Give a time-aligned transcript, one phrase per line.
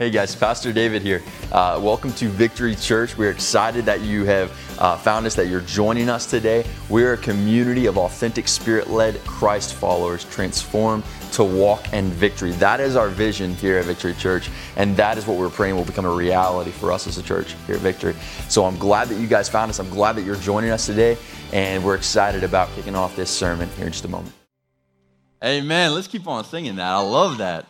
[0.00, 1.22] Hey guys, Pastor David here.
[1.52, 3.18] Uh, welcome to Victory Church.
[3.18, 6.64] We're excited that you have uh, found us, that you're joining us today.
[6.88, 12.52] We're a community of authentic, spirit led Christ followers transformed to walk in victory.
[12.52, 15.84] That is our vision here at Victory Church, and that is what we're praying will
[15.84, 18.14] become a reality for us as a church here at Victory.
[18.48, 19.80] So I'm glad that you guys found us.
[19.80, 21.18] I'm glad that you're joining us today,
[21.52, 24.32] and we're excited about kicking off this sermon here in just a moment.
[25.44, 25.92] Amen.
[25.92, 26.90] Let's keep on singing that.
[26.90, 27.66] I love that.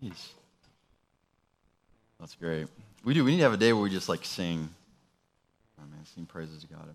[0.00, 0.37] Jeez.
[2.20, 2.66] That's great.
[3.04, 3.24] We do.
[3.24, 4.68] We need to have a day where we just like sing.
[5.80, 6.88] Oh man, sing praises to God.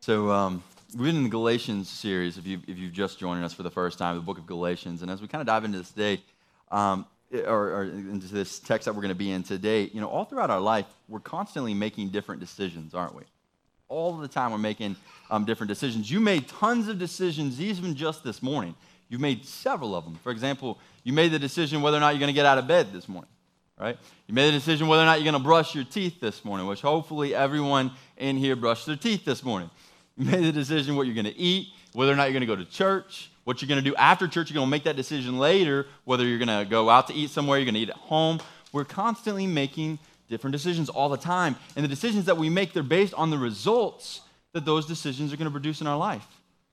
[0.00, 2.36] So um, we've been in the Galatians series.
[2.36, 5.02] If you if you've just joined us for the first time, the book of Galatians,
[5.02, 6.20] and as we kind of dive into this day,
[6.72, 10.08] um, or, or, into this text that we're going to be in today, you know,
[10.08, 13.22] all throughout our life, we're constantly making different decisions, aren't we?
[13.88, 14.96] All the time, we're making
[15.30, 16.10] um, different decisions.
[16.10, 18.74] You made tons of decisions, even just this morning.
[19.08, 20.18] You've made several of them.
[20.22, 22.66] For example, you made the decision whether or not you're going to get out of
[22.66, 23.30] bed this morning,
[23.78, 23.96] right?
[24.26, 26.66] You made the decision whether or not you're going to brush your teeth this morning,
[26.66, 29.70] which hopefully everyone in here brushed their teeth this morning.
[30.16, 32.46] You made the decision what you're going to eat, whether or not you're going to
[32.46, 34.50] go to church, what you're going to do after church.
[34.50, 37.30] You're going to make that decision later, whether you're going to go out to eat
[37.30, 38.40] somewhere, you're going to eat at home.
[38.72, 41.54] We're constantly making different decisions all the time.
[41.76, 45.36] And the decisions that we make, they're based on the results that those decisions are
[45.36, 46.26] going to produce in our life.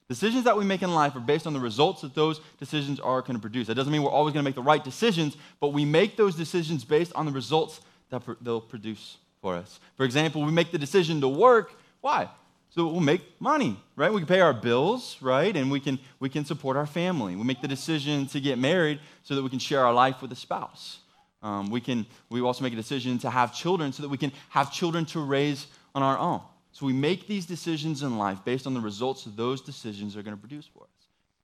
[0.08, 3.22] Decisions that we make in life are based on the results that those decisions are
[3.22, 3.68] going to produce.
[3.68, 6.34] That doesn't mean we're always going to make the right decisions, but we make those
[6.34, 7.80] decisions based on the results
[8.10, 9.80] that they'll produce for us.
[9.96, 11.72] For example, we make the decision to work.
[12.02, 12.28] Why?
[12.68, 14.12] So we'll make money, right?
[14.12, 15.56] We can pay our bills, right?
[15.56, 17.34] And we can, we can support our family.
[17.36, 20.32] We make the decision to get married so that we can share our life with
[20.32, 20.98] a spouse.
[21.42, 24.32] Um, we, can, we also make a decision to have children so that we can
[24.50, 26.40] have children to raise on our own.
[26.74, 30.22] So we make these decisions in life based on the results that those decisions are
[30.22, 30.88] going to produce for us.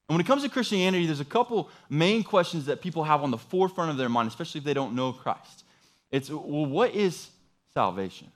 [0.08, 3.30] And when it comes to Christianity, there's a couple main questions that people have on
[3.30, 5.62] the forefront of their mind, especially if they don't know Christ.
[6.10, 7.28] It's, well, what is
[7.72, 8.26] salvation?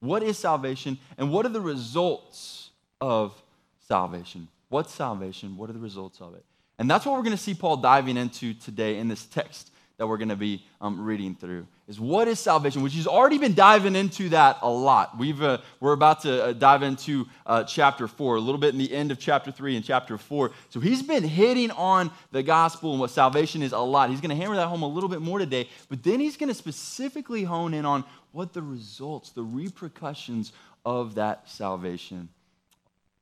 [0.00, 0.98] What is salvation?
[1.16, 2.68] And what are the results
[3.00, 3.42] of
[3.88, 4.48] salvation?
[4.68, 5.56] What's salvation?
[5.56, 6.44] What are the results of it?
[6.78, 10.06] And that's what we're going to see Paul diving into today in this text that
[10.06, 13.54] we're going to be um, reading through is what is salvation which he's already been
[13.54, 15.16] diving into that a lot.
[15.16, 18.78] We've uh, we're about to uh, dive into uh, chapter 4 a little bit in
[18.78, 22.90] the end of chapter 3 and chapter 4 so he's been hitting on the gospel
[22.92, 24.10] and what salvation is a lot.
[24.10, 26.48] He's going to hammer that home a little bit more today but then he's going
[26.48, 30.52] to specifically hone in on what the results the repercussions
[30.84, 32.28] of that salvation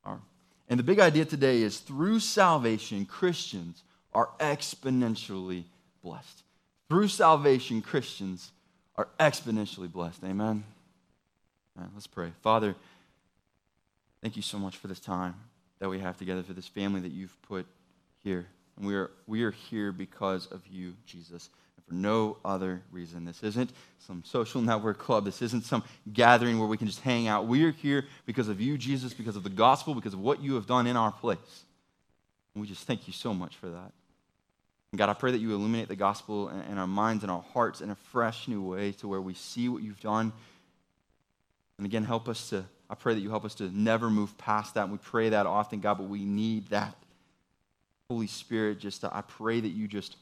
[0.05, 0.21] are.
[0.69, 5.65] And the big idea today is through salvation christians are exponentially
[6.03, 6.44] blessed
[6.89, 8.53] through salvation, Christians
[8.97, 10.23] are exponentially blessed.
[10.25, 10.65] Amen?
[11.95, 12.33] Let's pray.
[12.43, 12.77] Father,
[14.23, 15.35] thank you so much for this time
[15.81, 17.67] that we have together, for this family that you've put
[18.23, 18.47] here.
[18.77, 23.25] And we are, we are here because of you, Jesus, and for no other reason.
[23.25, 25.25] This isn't some social network club.
[25.25, 27.47] This isn't some gathering where we can just hang out.
[27.47, 30.55] We are here because of you, Jesus, because of the gospel, because of what you
[30.55, 31.65] have done in our place.
[32.55, 33.93] And we just thank you so much for that.
[34.95, 37.81] And God, I pray that you illuminate the gospel in our minds and our hearts
[37.81, 40.33] in a fresh new way to where we see what you've done.
[41.79, 44.75] And again, help us to, I pray that you help us to never move past
[44.75, 44.85] that.
[44.85, 46.95] And we pray that often, God, but we need that.
[48.09, 50.15] Holy Spirit, just to, I pray that you just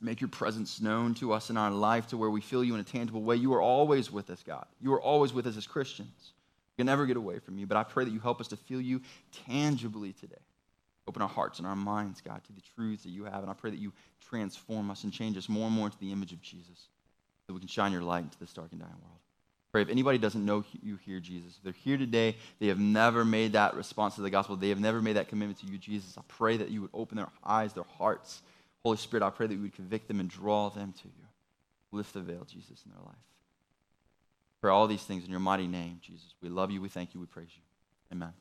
[0.00, 2.80] make your presence known to us in our life to where we feel you in
[2.80, 3.34] a tangible way.
[3.34, 4.66] You are always with us, God.
[4.80, 6.32] You are always with us as Christians.
[6.76, 8.56] We can never get away from you, but I pray that you help us to
[8.56, 9.00] feel you
[9.48, 10.36] tangibly today.
[11.08, 13.42] Open our hearts and our minds, God, to the truths that you have.
[13.42, 13.92] And I pray that you
[14.28, 16.88] transform us and change us more and more into the image of Jesus,
[17.46, 19.20] that we can shine your light into this dark and dying world.
[19.72, 23.24] Pray if anybody doesn't know you here, Jesus, if they're here today, they have never
[23.24, 26.18] made that response to the gospel, they have never made that commitment to you, Jesus.
[26.18, 28.42] I pray that you would open their eyes, their hearts.
[28.82, 31.26] Holy Spirit, I pray that you would convict them and draw them to you.
[31.92, 33.14] Lift the veil, Jesus, in their life.
[34.60, 36.34] Pray all these things in your mighty name, Jesus.
[36.42, 37.62] We love you, we thank you, we praise you.
[38.16, 38.32] Amen.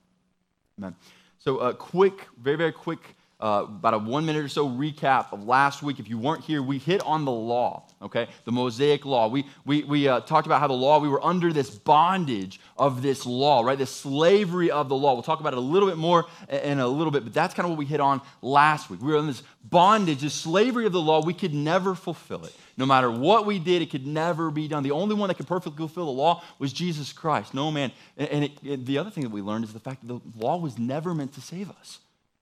[0.80, 0.96] Amen.
[1.40, 5.46] So, a quick, very, very quick, uh, about a one minute or so recap of
[5.46, 6.00] last week.
[6.00, 8.28] If you weren't here, we hit on the law, okay?
[8.44, 9.30] The Mosaic law.
[9.30, 13.02] We, we, we uh, talked about how the law, we were under this bondage of
[13.02, 13.78] this law, right?
[13.78, 15.14] This slavery of the law.
[15.14, 17.66] We'll talk about it a little bit more in a little bit, but that's kind
[17.66, 19.02] of what we hit on last week.
[19.02, 21.24] We were in this bondage, this slavery of the law.
[21.24, 22.54] We could never fulfill it.
[22.76, 24.84] No matter what we did, it could never be done.
[24.84, 27.54] The only one that could perfectly fulfill the law was Jesus Christ.
[27.54, 27.92] No man.
[28.18, 30.78] And it, the other thing that we learned is the fact that the law was
[30.78, 32.00] never meant to save us.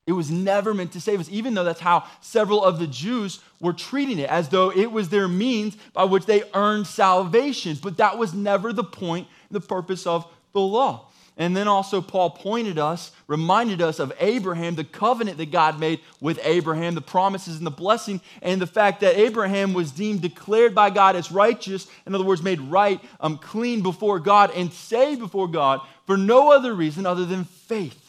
[0.07, 3.41] It was never meant to save us, even though that's how several of the Jews
[3.59, 7.77] were treating it, as though it was their means by which they earned salvation.
[7.83, 11.09] But that was never the point, the purpose of the law.
[11.39, 15.99] And then also, Paul pointed us, reminded us of Abraham, the covenant that God made
[16.19, 20.73] with Abraham, the promises and the blessing, and the fact that Abraham was deemed declared
[20.73, 25.19] by God as righteous, in other words, made right, um, clean before God, and saved
[25.19, 28.06] before God for no other reason other than faith.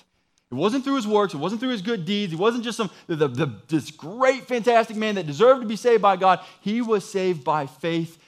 [0.50, 2.90] It wasn't through his works, it wasn't through his good deeds, it wasn't just some
[3.06, 6.40] the, the, this great, fantastic man that deserved to be saved by God.
[6.62, 8.18] He was saved by faith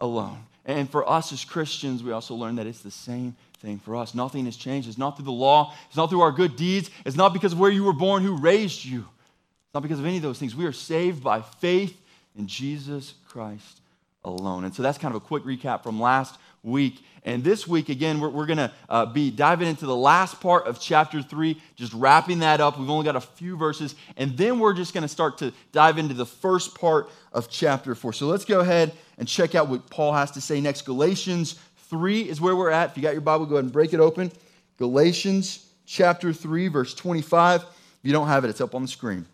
[0.00, 0.38] alone.
[0.64, 4.14] And for us as Christians, we also learn that it's the same thing for us.
[4.14, 4.88] Nothing has changed.
[4.88, 7.60] It's not through the law, it's not through our good deeds, it's not because of
[7.60, 9.00] where you were born, who raised you.
[9.00, 10.56] It's not because of any of those things.
[10.56, 12.00] We are saved by faith
[12.36, 13.80] in Jesus Christ
[14.24, 14.64] alone.
[14.64, 17.02] And so that's kind of a quick recap from last week.
[17.24, 20.66] And this week, again, we're, we're going to uh, be diving into the last part
[20.66, 22.78] of chapter three, just wrapping that up.
[22.78, 23.94] We've only got a few verses.
[24.16, 27.94] And then we're just going to start to dive into the first part of chapter
[27.94, 28.12] four.
[28.12, 30.82] So let's go ahead and check out what Paul has to say next.
[30.82, 31.56] Galatians
[31.88, 32.90] 3 is where we're at.
[32.90, 34.32] If you got your Bible, go ahead and break it open.
[34.78, 37.62] Galatians chapter 3, verse 25.
[37.62, 37.68] If
[38.02, 39.26] you don't have it, it's up on the screen.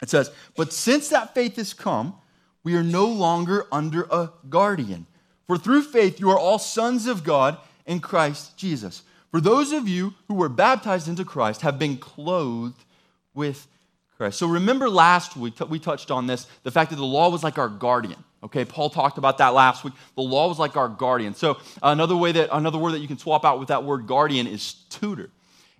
[0.00, 2.14] It says, But since that faith has come,
[2.62, 5.06] we are no longer under a guardian.
[5.48, 9.02] For through faith you are all sons of God in Christ Jesus.
[9.30, 12.84] For those of you who were baptized into Christ have been clothed
[13.34, 13.66] with
[14.16, 14.38] Christ.
[14.38, 17.58] So remember last week we touched on this the fact that the law was like
[17.58, 18.22] our guardian.
[18.42, 19.94] Okay, Paul talked about that last week.
[20.14, 21.34] The law was like our guardian.
[21.34, 24.46] So another way that another word that you can swap out with that word guardian
[24.46, 25.30] is tutor.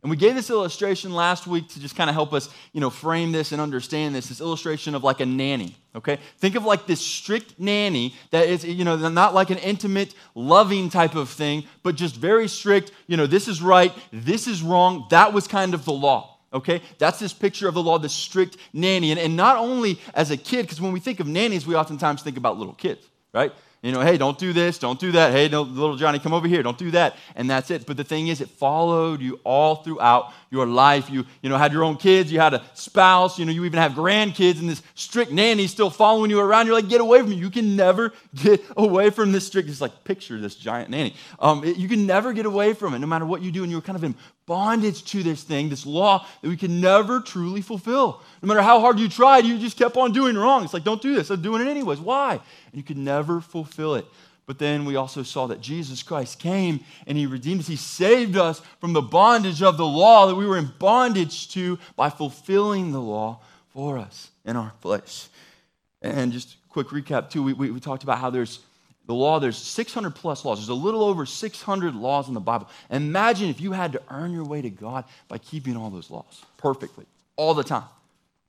[0.03, 2.89] And we gave this illustration last week to just kind of help us, you know,
[2.89, 4.29] frame this and understand this.
[4.29, 6.19] This illustration of like a nanny, okay?
[6.39, 10.89] Think of like this strict nanny that is, you know, not like an intimate, loving
[10.89, 15.07] type of thing, but just very strict, you know, this is right, this is wrong.
[15.11, 16.37] That was kind of the law.
[16.51, 19.11] Okay, that's this picture of the law, the strict nanny.
[19.11, 22.23] And, and not only as a kid, because when we think of nannies, we oftentimes
[22.23, 23.05] think about little kids,
[23.35, 23.53] right?
[23.81, 25.33] You know, hey, don't do this, don't do that.
[25.33, 27.17] Hey, no, little Johnny, come over here, don't do that.
[27.37, 27.87] And that's it.
[27.87, 31.09] But the thing is, it followed you all throughout your life.
[31.09, 33.79] You, you know, had your own kids, you had a spouse, you know, you even
[33.79, 36.67] have grandkids, and this strict nanny still following you around.
[36.67, 37.37] You're like, get away from me.
[37.37, 39.69] You can never get away from this strict.
[39.69, 41.15] It's like, picture this giant nanny.
[41.39, 43.63] Um, it, you can never get away from it, no matter what you do.
[43.63, 44.17] And you're kind of in
[44.49, 48.21] bondage to this thing, this law that we can never truly fulfill.
[48.43, 50.65] No matter how hard you tried, you just kept on doing wrong.
[50.65, 51.31] It's like, don't do this.
[51.31, 52.01] I'm doing it anyways.
[52.01, 52.33] Why?
[52.33, 54.07] And you could never fulfill it.
[54.47, 57.67] But then we also saw that Jesus Christ came and he redeemed us.
[57.67, 61.79] He saved us from the bondage of the law that we were in bondage to
[61.95, 65.29] by fulfilling the law for us in our place.
[66.01, 68.61] And just quick recap, too, we, we, we talked about how there's
[69.09, 70.59] the law, there's 600 plus laws.
[70.59, 72.69] There's a little over 600 laws in the Bible.
[72.91, 76.45] Imagine if you had to earn your way to God by keeping all those laws
[76.59, 77.85] perfectly, all the time.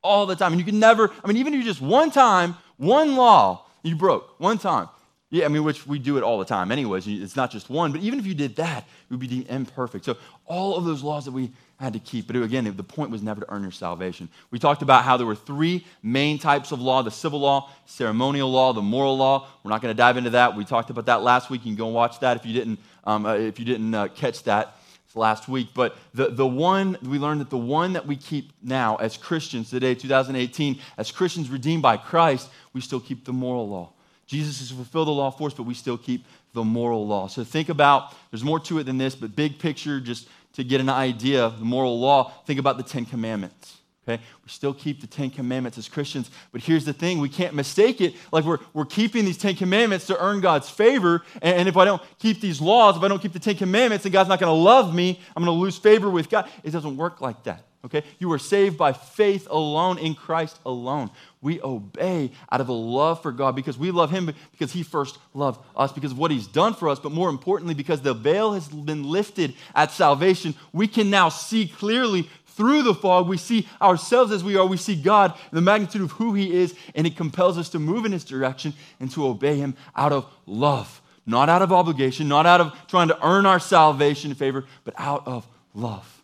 [0.04, 0.52] All the time.
[0.52, 3.96] And you can never, I mean, even if you just one time, one law, you
[3.96, 4.90] broke, one time.
[5.32, 7.08] Yeah, I mean, which we do it all the time, anyways.
[7.08, 10.06] It's not just one, but even if you did that, it would be imperfect.
[10.06, 10.18] So,
[10.48, 13.42] all of those laws that we had to keep, but again, the point was never
[13.42, 14.28] to earn your salvation.
[14.50, 18.52] We talked about how there were three main types of law the civil law, ceremonial
[18.52, 19.48] law, the moral law.
[19.64, 20.56] We're not going to dive into that.
[20.56, 21.62] We talked about that last week.
[21.64, 24.08] You can go and watch that if you didn't, um, uh, if you didn't uh,
[24.08, 24.78] catch that
[25.14, 25.68] last week.
[25.76, 29.70] But the, the one, we learned that the one that we keep now as Christians
[29.70, 33.92] today, 2018, as Christians redeemed by Christ, we still keep the moral law.
[34.30, 37.26] Jesus has fulfilled the law for us, but we still keep the moral law.
[37.26, 40.80] So think about, there's more to it than this, but big picture, just to get
[40.80, 43.78] an idea of the moral law, think about the Ten Commandments.
[44.08, 44.22] Okay?
[44.44, 48.02] We still keep the Ten Commandments as Christians, but here's the thing we can't mistake
[48.02, 51.24] it like we're, we're keeping these Ten Commandments to earn God's favor.
[51.42, 54.04] And, and if I don't keep these laws, if I don't keep the Ten Commandments,
[54.04, 56.48] then God's not going to love me, I'm going to lose favor with God.
[56.64, 57.66] It doesn't work like that.
[57.86, 58.04] Okay?
[58.20, 61.10] You are saved by faith alone in Christ alone.
[61.42, 65.18] We obey out of a love for God because we love Him because He first
[65.34, 68.54] loved us, because of what He's done for us, but more importantly, because the veil
[68.54, 70.56] has been lifted at salvation.
[70.74, 73.30] We can now see clearly through the fog.
[73.30, 74.66] We see ourselves as we are.
[74.66, 78.04] We see God, the magnitude of who He is, and it compels us to move
[78.04, 81.02] in His direction and to obey Him out of love.
[81.26, 84.96] Not out of obligation, not out of trying to earn our salvation and favor, but
[84.98, 86.19] out of love.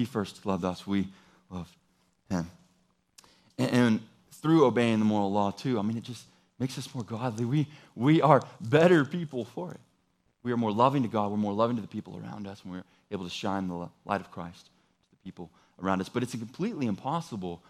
[0.00, 1.08] He first loved us, we
[1.50, 1.70] love
[2.30, 2.50] him.
[3.58, 4.00] And, and
[4.32, 6.24] through obeying the moral law, too, I mean, it just
[6.58, 7.44] makes us more godly.
[7.44, 9.80] We, we are better people for it.
[10.42, 11.30] We are more loving to God.
[11.30, 14.22] We're more loving to the people around us, and we're able to shine the light
[14.22, 15.50] of Christ to the people
[15.82, 16.08] around us.
[16.08, 17.60] But it's completely impossible,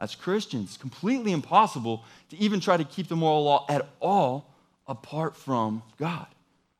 [0.00, 4.46] as Christians, completely impossible to even try to keep the moral law at all
[4.86, 6.28] apart from God.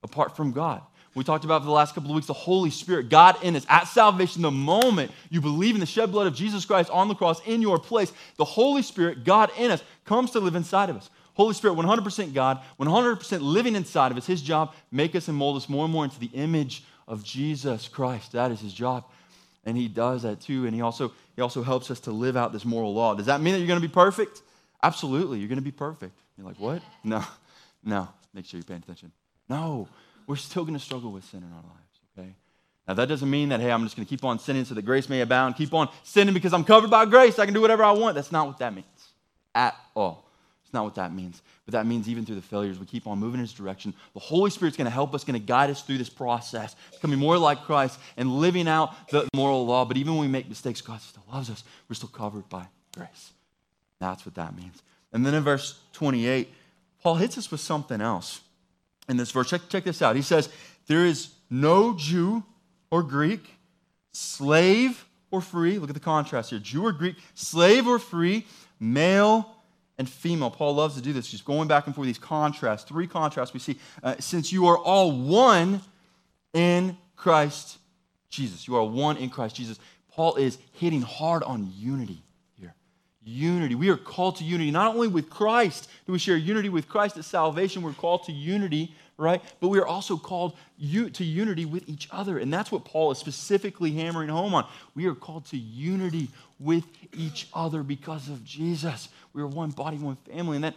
[0.05, 0.83] Apart from God.
[1.15, 3.67] We talked about for the last couple of weeks the Holy Spirit, God in us.
[3.69, 7.15] At salvation, the moment you believe in the shed blood of Jesus Christ on the
[7.15, 10.97] cross in your place, the Holy Spirit, God in us, comes to live inside of
[10.97, 11.11] us.
[11.35, 14.27] Holy Spirit, 100% God, 100% living inside of us.
[14.27, 17.89] His job, make us and mold us more and more into the image of Jesus
[17.89, 18.33] Christ.
[18.33, 19.05] That is his job.
[19.65, 20.67] And he does that too.
[20.67, 23.15] And he also, he also helps us to live out this moral law.
[23.15, 24.43] Does that mean that you're going to be perfect?
[24.83, 25.39] Absolutely.
[25.39, 26.19] You're going to be perfect.
[26.39, 26.83] You're like, what?
[27.05, 27.25] No,
[27.85, 28.09] no.
[28.33, 29.11] Make sure you're paying attention.
[29.49, 29.89] No,
[30.31, 32.35] we're still going to struggle with sin in our lives, okay?
[32.87, 34.83] Now, that doesn't mean that, hey, I'm just going to keep on sinning so that
[34.83, 35.57] grace may abound.
[35.57, 37.41] Keep on sinning because I'm covered by grace.
[37.41, 38.15] I can do whatever I want.
[38.15, 38.87] That's not what that means
[39.57, 40.25] at all.
[40.63, 41.43] It's not what that means.
[41.67, 43.93] But that means even through the failures, we keep on moving in His direction.
[44.15, 47.19] The Holy Spirit's going to help us, going to guide us through this process, becoming
[47.19, 49.85] more like Christ and living out the moral law.
[49.85, 51.65] But even when we make mistakes, God still loves us.
[51.89, 53.33] We're still covered by grace.
[53.99, 54.81] That's what that means.
[55.13, 56.49] And then in verse 28,
[57.03, 58.43] Paul hits us with something else
[59.11, 59.51] in this verse.
[59.51, 60.17] Check, check this out.
[60.17, 60.49] He says,
[60.87, 62.45] There is no Jew
[62.91, 63.57] or Greek,
[64.13, 65.79] slave or free.
[65.79, 68.47] Look at the contrast here Jew or Greek, slave or free,
[68.79, 69.57] male
[69.99, 70.51] and female.
[70.51, 71.31] Paul loves to do this.
[71.31, 73.79] He's going back and forth these contrasts, three contrasts we see.
[74.03, 75.83] Uh, since you are all one
[76.55, 77.79] in Christ
[78.31, 79.79] Jesus, you are one in Christ Jesus.
[80.13, 82.23] Paul is hitting hard on unity
[83.31, 83.75] unity.
[83.75, 87.17] We are called to unity, not only with Christ do we share unity with Christ
[87.19, 89.41] at salvation, we're called to unity, right?
[89.61, 92.39] But we are also called to unity with each other.
[92.39, 94.67] And that's what Paul is specifically hammering home on.
[94.97, 96.27] We are called to unity
[96.59, 96.83] with
[97.17, 99.09] each other because of Jesus.
[99.33, 100.57] We are one body, one family.
[100.57, 100.75] And that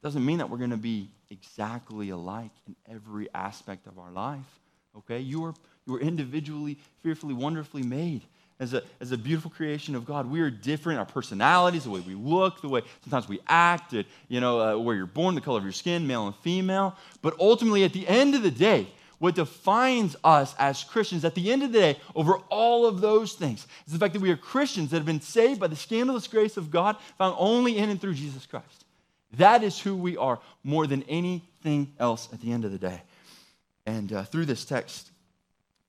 [0.00, 4.60] doesn't mean that we're going to be exactly alike in every aspect of our life,
[4.96, 5.18] okay?
[5.18, 5.54] You are,
[5.88, 8.22] you are individually, fearfully, wonderfully made
[8.60, 10.30] as a, as a beautiful creation of God.
[10.30, 10.98] We are different.
[10.98, 13.94] Our personalities, the way we look, the way sometimes we act,
[14.28, 16.96] you know, uh, where you're born, the color of your skin, male and female.
[17.22, 18.88] But ultimately, at the end of the day,
[19.18, 23.32] what defines us as Christians at the end of the day, over all of those
[23.32, 26.28] things, is the fact that we are Christians that have been saved by the scandalous
[26.28, 28.84] grace of God, found only in and through Jesus Christ.
[29.36, 33.02] That is who we are more than anything else at the end of the day.
[33.86, 35.10] And uh, through this text,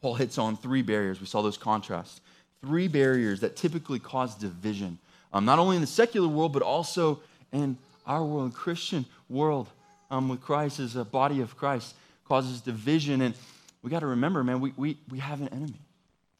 [0.01, 1.19] Paul hits on three barriers.
[1.19, 2.21] We saw those contrasts
[2.61, 4.97] three barriers that typically cause division,
[5.33, 9.67] um, not only in the secular world, but also in our world, Christian world,
[10.11, 13.21] um, with Christ as a body of Christ, causes division.
[13.21, 13.35] And
[13.81, 15.81] we got to remember, man, we, we, we have an enemy.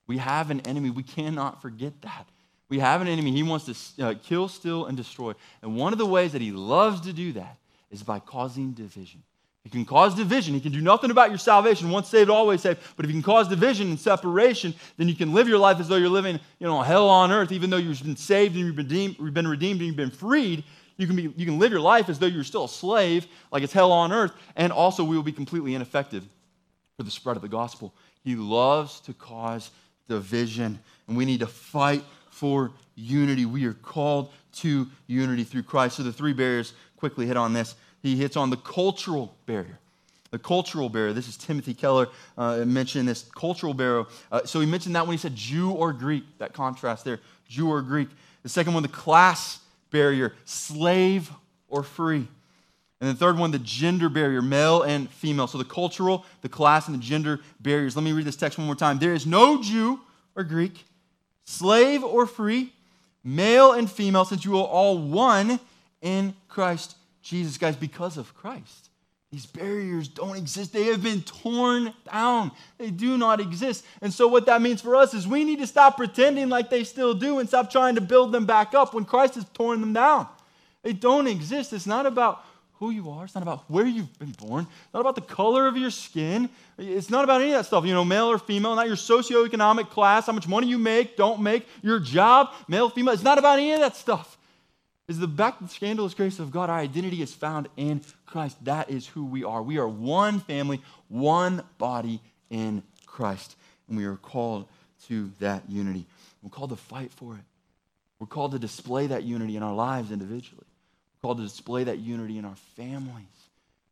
[0.08, 0.90] We have an enemy.
[0.90, 2.26] We cannot forget that.
[2.68, 3.32] We have an enemy.
[3.32, 5.34] He wants to uh, kill, steal, and destroy.
[5.62, 7.58] And one of the ways that he loves to do that
[7.92, 9.24] is by causing division.
[9.70, 10.56] He can cause division.
[10.56, 11.92] He can do nothing about your salvation.
[11.92, 12.80] Once saved, always saved.
[12.96, 15.88] But if you can cause division and separation, then you can live your life as
[15.88, 18.76] though you're living, you know, hell on earth, even though you've been saved and you've
[18.76, 20.64] been redeemed, you've been redeemed and you've been freed.
[20.98, 23.62] You can, be, you can live your life as though you're still a slave, like
[23.62, 26.28] it's hell on earth, and also we will be completely ineffective
[26.98, 27.94] for the spread of the gospel.
[28.24, 29.70] He loves to cause
[30.08, 33.46] division, and we need to fight for unity.
[33.46, 35.98] We are called to unity through Christ.
[35.98, 39.78] So the three barriers, quickly hit on this he hits on the cultural barrier.
[40.32, 41.14] The cultural barrier.
[41.14, 44.06] This is Timothy Keller uh, mentioned this cultural barrier.
[44.32, 47.70] Uh, so he mentioned that when he said Jew or Greek, that contrast there, Jew
[47.70, 48.10] or Greek.
[48.44, 49.60] The second one, the class
[49.92, 51.32] barrier, slave
[51.68, 52.28] or free.
[53.02, 55.48] And the third one, the gender barrier, male and female.
[55.48, 57.96] So the cultural, the class, and the gender barriers.
[57.96, 59.00] Let me read this text one more time.
[59.00, 60.00] There is no Jew
[60.36, 60.86] or Greek,
[61.44, 62.72] slave or free,
[63.24, 65.60] male and female, since you are all one
[66.02, 68.90] in Christ Jesus, guys, because of Christ.
[69.32, 70.74] These barriers don't exist.
[70.74, 72.52] They have been torn down.
[72.80, 73.86] They do not exist.
[74.02, 76.84] And so, what that means for us is we need to stop pretending like they
[76.84, 79.94] still do and stop trying to build them back up when Christ has torn them
[79.94, 80.28] down.
[80.82, 81.74] They don't exist.
[81.74, 82.44] It's not about
[82.80, 83.26] who you are.
[83.26, 84.64] It's not about where you've been born.
[84.64, 86.50] It's not about the color of your skin.
[86.80, 89.90] It's not about any of that stuff, you know, male or female, not your socioeconomic
[89.90, 93.14] class, how much money you make, don't make, your job, male, female.
[93.14, 94.39] It's not about any of that stuff
[95.10, 96.70] is the back scandalous grace of God.
[96.70, 98.64] Our identity is found in Christ.
[98.66, 99.62] That is who we are.
[99.62, 103.56] We are one family, one body in Christ.
[103.88, 104.68] And we are called
[105.08, 106.06] to that unity.
[106.44, 107.42] We're called to fight for it.
[108.20, 110.66] We're called to display that unity in our lives individually.
[111.16, 113.26] We're called to display that unity in our families,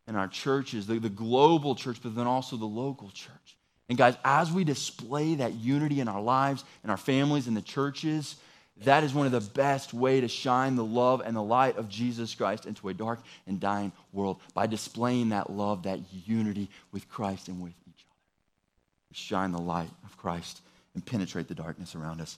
[0.07, 3.57] in our churches, the, the global church, but then also the local church.
[3.89, 7.62] And guys, as we display that unity in our lives, in our families, in the
[7.62, 8.36] churches,
[8.84, 11.89] that is one of the best way to shine the love and the light of
[11.89, 17.10] Jesus Christ into a dark and dying world by displaying that love, that unity with
[17.10, 19.13] Christ and with each other.
[19.13, 20.62] Shine the light of Christ
[20.93, 22.38] and penetrate the darkness around us.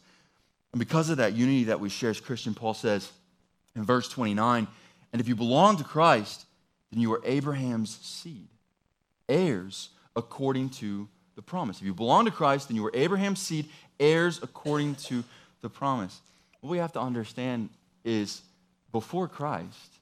[0.71, 3.11] And because of that unity that we share as Christian, Paul says
[3.75, 4.67] in verse 29,
[5.11, 6.45] and if you belong to Christ,
[6.91, 8.47] then you are Abraham's seed,
[9.27, 11.79] heirs according to the promise.
[11.79, 13.69] If you belong to Christ, then you are Abraham's seed,
[13.99, 15.23] heirs according to
[15.61, 16.19] the promise.
[16.61, 17.69] What we have to understand
[18.03, 18.41] is
[18.91, 19.93] before Christ,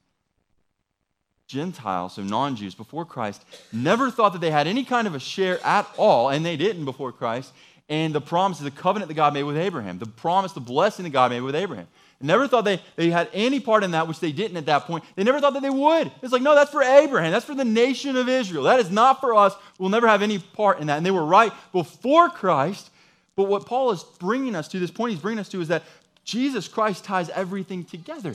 [1.47, 5.19] Gentiles, so non Jews, before Christ, never thought that they had any kind of a
[5.19, 7.53] share at all, and they didn't before Christ,
[7.89, 11.03] and the promise, is the covenant that God made with Abraham, the promise, the blessing
[11.03, 11.87] that God made with Abraham.
[12.19, 15.03] Never thought they, they had any part in that, which they didn't at that point.
[15.15, 16.11] They never thought that they would.
[16.23, 17.31] It's like, no, that's for Abraham.
[17.31, 18.63] That's for the nation of Israel.
[18.63, 19.53] That is not for us.
[19.77, 20.97] We'll never have any part in that.
[20.97, 22.89] And they were right before Christ.
[23.37, 25.83] But what Paul is bringing us to, this point he's bringing us to, is that
[26.25, 28.33] Jesus Christ ties everything together.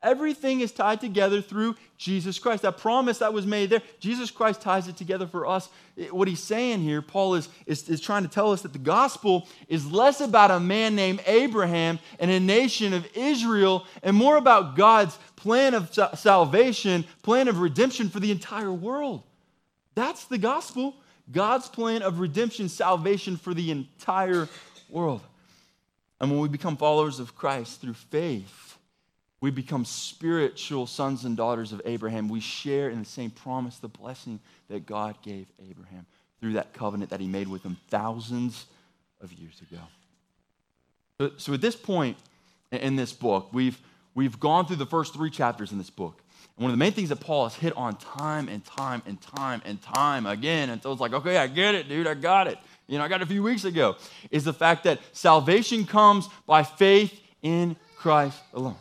[0.00, 2.62] Everything is tied together through Jesus Christ.
[2.62, 5.68] That promise that was made there, Jesus Christ ties it together for us.
[6.12, 9.48] What he's saying here, Paul is, is, is, trying to tell us that the gospel
[9.66, 14.76] is less about a man named Abraham and a nation of Israel and more about
[14.76, 19.24] God's plan of salvation, plan of redemption for the entire world.
[19.96, 20.94] That's the gospel.
[21.30, 24.48] God's plan of redemption, salvation for the entire
[24.88, 25.20] world.
[26.20, 28.76] And when we become followers of Christ through faith,
[29.40, 32.28] we become spiritual sons and daughters of Abraham.
[32.28, 36.06] We share in the same promise, the blessing that God gave Abraham
[36.40, 38.66] through that covenant that he made with him thousands
[39.20, 41.30] of years ago.
[41.36, 42.16] So, at this point
[42.70, 43.78] in this book, we've,
[44.14, 46.22] we've gone through the first three chapters in this book.
[46.58, 49.62] One of the main things that Paul has hit on time and time and time
[49.64, 52.58] and time again until it's like, okay, I get it, dude, I got it.
[52.88, 53.96] You know, I got it a few weeks ago,
[54.32, 58.76] is the fact that salvation comes by faith in Christ alone.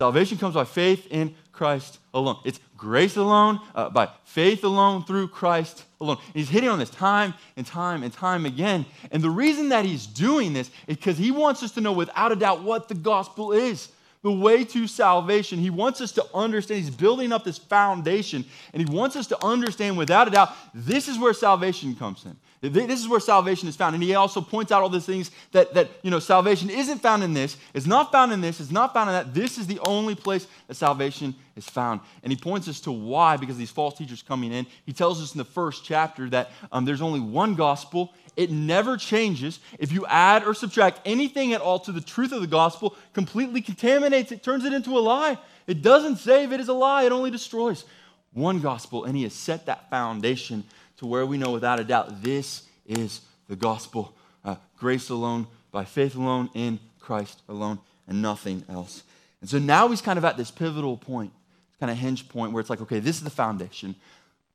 [0.00, 2.38] Salvation comes by faith in Christ alone.
[2.44, 6.16] It's grace alone, uh, by faith alone, through Christ alone.
[6.26, 8.86] And he's hitting on this time and time and time again.
[9.12, 12.32] And the reason that he's doing this is because he wants us to know without
[12.32, 13.88] a doubt what the gospel is
[14.22, 15.58] the way to salvation.
[15.58, 19.44] He wants us to understand, he's building up this foundation, and he wants us to
[19.44, 22.36] understand without a doubt this is where salvation comes in.
[22.60, 23.94] This is where salvation is found.
[23.94, 27.22] And he also points out all these things that, that you know, salvation isn't found
[27.22, 29.32] in this, it's not found in this, it's not found in that.
[29.32, 32.00] This is the only place that salvation is found.
[32.22, 34.66] And he points us to why, because these false teachers coming in.
[34.84, 38.96] He tells us in the first chapter that um, there's only one gospel it never
[38.96, 39.58] changes.
[39.80, 43.60] If you add or subtract anything at all to the truth of the gospel, completely
[43.60, 45.38] contaminates it, turns it into a lie.
[45.66, 47.84] It doesn't save, it is a lie, it only destroys.
[48.32, 50.62] One gospel, and he has set that foundation
[50.98, 54.14] to where we know without a doubt this is the gospel.
[54.44, 59.02] Uh, grace alone, by faith alone, in Christ alone, and nothing else.
[59.40, 61.32] And so now he's kind of at this pivotal point,
[61.80, 63.94] kind of hinge point where it's like, okay, this is the foundation,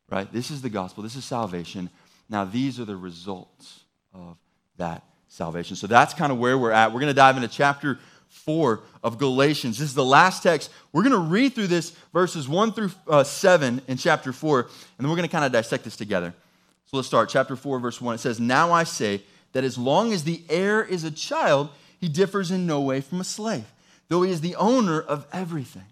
[0.10, 0.32] right?
[0.32, 1.90] This is the gospel, this is salvation.
[2.30, 3.82] Now, these are the results
[4.14, 4.38] of
[4.78, 5.76] that salvation.
[5.76, 6.94] So that's kind of where we're at.
[6.94, 8.00] We're going to dive into chapter
[8.34, 9.78] 4 of Galatians.
[9.78, 10.70] This is the last text.
[10.92, 14.70] We're going to read through this verses 1 through uh, 7 in chapter 4, and
[14.98, 16.34] then we're going to kind of dissect this together.
[16.86, 17.30] So let's start.
[17.30, 18.16] Chapter 4, verse 1.
[18.16, 19.22] It says, Now I say
[19.54, 21.70] that as long as the heir is a child,
[22.00, 23.72] he differs in no way from a slave,
[24.10, 25.86] though he is the owner of everything.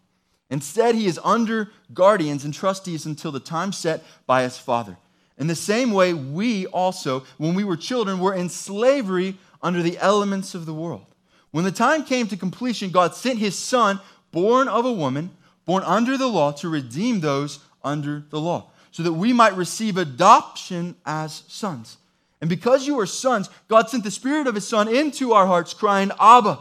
[0.49, 4.97] Instead, he is under guardians and trustees until the time set by his father.
[5.38, 9.97] In the same way, we also, when we were children, were in slavery under the
[9.97, 11.06] elements of the world.
[11.51, 13.99] When the time came to completion, God sent his son,
[14.31, 15.31] born of a woman,
[15.65, 19.97] born under the law, to redeem those under the law, so that we might receive
[19.97, 21.97] adoption as sons.
[22.39, 25.73] And because you are sons, God sent the Spirit of his Son into our hearts,
[25.73, 26.59] crying, Abba,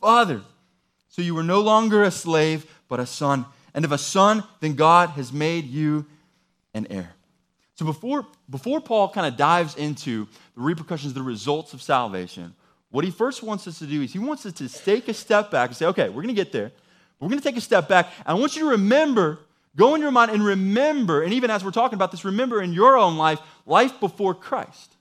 [0.00, 0.42] Father.
[1.08, 3.44] So you are no longer a slave, but a son.
[3.74, 6.06] And if a son, then God has made you
[6.74, 7.14] an heir.
[7.74, 12.54] So before, before Paul kind of dives into the repercussions, the results of salvation,
[12.90, 15.50] what he first wants us to do is he wants us to take a step
[15.50, 16.72] back and say, okay, we're going to get there.
[17.20, 18.12] We're going to take a step back.
[18.18, 19.38] And I want you to remember,
[19.76, 22.72] go in your mind and remember, and even as we're talking about this, remember in
[22.72, 24.96] your own life, life before Christ.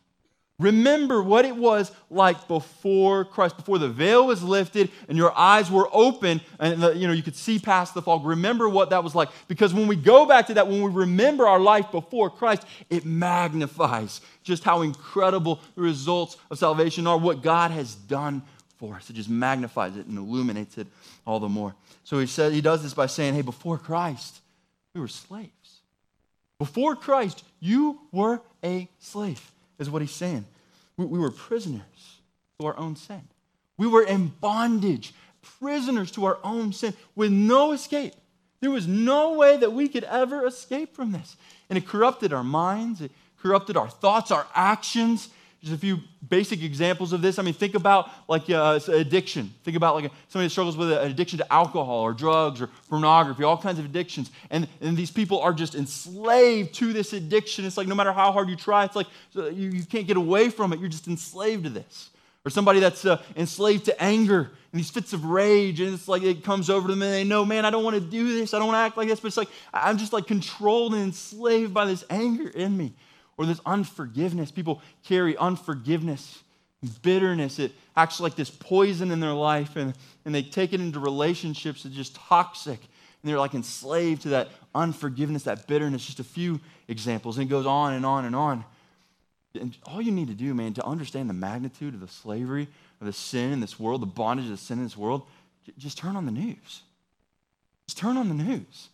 [0.59, 5.71] Remember what it was like before Christ, before the veil was lifted and your eyes
[5.71, 8.25] were open and you know you could see past the fog.
[8.25, 11.47] Remember what that was like because when we go back to that when we remember
[11.47, 17.41] our life before Christ, it magnifies just how incredible the results of salvation are, what
[17.41, 18.41] God has done
[18.77, 19.09] for us.
[19.09, 20.87] It just magnifies it and illuminates it
[21.25, 21.73] all the more.
[22.03, 24.41] So he said he does this by saying, "Hey, before Christ,
[24.93, 25.79] we were slaves.
[26.57, 30.45] Before Christ, you were a slave." Is what he's saying.
[30.97, 32.19] We, we were prisoners
[32.59, 33.21] to our own sin.
[33.77, 38.13] We were in bondage, prisoners to our own sin with no escape.
[38.61, 41.37] There was no way that we could ever escape from this.
[41.69, 43.11] And it corrupted our minds, it
[43.41, 45.29] corrupted our thoughts, our actions,
[45.61, 47.37] just a few basic examples of this.
[47.37, 49.53] I mean, think about like uh, addiction.
[49.63, 53.43] Think about like somebody that struggles with an addiction to alcohol or drugs or pornography,
[53.43, 54.31] all kinds of addictions.
[54.49, 57.65] And, and these people are just enslaved to this addiction.
[57.65, 60.49] It's like no matter how hard you try, it's like you, you can't get away
[60.49, 60.79] from it.
[60.79, 62.09] You're just enslaved to this.
[62.45, 66.23] Or somebody that's uh, enslaved to anger and these fits of rage, and it's like
[66.23, 68.53] it comes over them and they know, man, I don't want to do this.
[68.53, 69.19] I don't want to act like this.
[69.19, 72.93] But it's like I'm just like controlled and enslaved by this anger in me
[73.39, 74.51] or this unforgiveness.
[74.51, 76.43] People carry unforgiveness,
[77.01, 77.57] bitterness.
[77.57, 79.93] It acts like this poison in their life, and,
[80.25, 82.79] and they take it into relationships that are just toxic.
[83.21, 86.05] And they're like enslaved to that unforgiveness, that bitterness.
[86.05, 87.37] Just a few examples.
[87.37, 88.65] And it goes on and on and on.
[89.59, 92.67] And all you need to do, man, to understand the magnitude of the slavery
[92.99, 95.23] of the sin in this world, the bondage of the sin in this world,
[95.77, 96.81] just turn on the news.
[97.87, 98.89] Just turn on the news.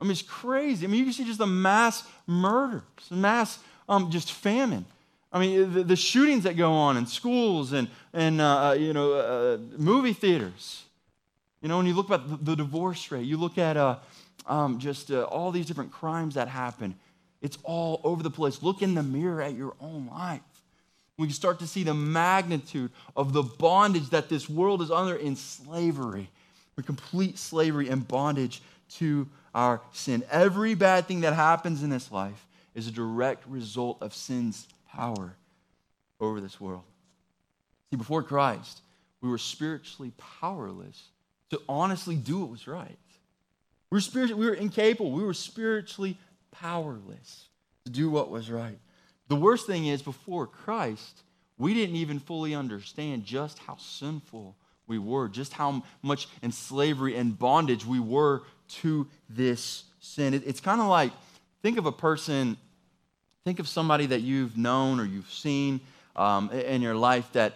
[0.00, 0.86] I mean, it's crazy.
[0.86, 4.84] I mean, you can see just the mass murders, mass um, just famine.
[5.32, 8.92] I mean, the, the, shootings that go on in schools and, and uh, uh, you
[8.92, 10.84] know, uh, movie theaters.
[11.62, 13.96] You know, when you look at the, the divorce rate, you look at uh,
[14.46, 16.96] um, just uh, all these different crimes that happen.
[17.40, 18.62] It's all over the place.
[18.62, 20.40] Look in the mirror at your own life.
[21.18, 25.14] We can start to see the magnitude of the bondage that this world is under
[25.16, 26.28] in slavery,
[26.76, 28.62] the complete slavery and bondage
[28.96, 30.24] to our sin.
[30.30, 35.36] Every bad thing that happens in this life is a direct result of sin's power
[36.20, 36.84] over this world.
[37.90, 38.80] See, before Christ,
[39.20, 41.08] we were spiritually powerless
[41.50, 42.98] to honestly do what was right.
[43.90, 45.12] We were, spiritually, we were incapable.
[45.12, 46.16] We were spiritually
[46.50, 47.48] powerless
[47.84, 48.78] to do what was right.
[49.28, 51.22] The worst thing is, before Christ,
[51.58, 54.56] we didn't even fully understand just how sinful
[54.86, 60.34] we were, just how much in slavery and bondage we were to this sin.
[60.34, 61.12] It, it's kind of like
[61.62, 62.56] think of a person,
[63.44, 65.80] think of somebody that you've known or you've seen
[66.16, 67.54] um, in your life that,